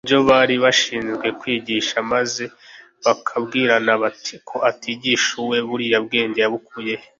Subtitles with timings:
[0.03, 2.43] ibyo bari bashinzwe kwigisha maze
[3.05, 7.07] bakabwirana bati :^«Ko atigishuwe, buriya bwenge yabukuye he?